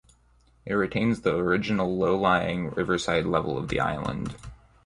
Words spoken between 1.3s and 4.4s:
original low-lying riverside level of the island.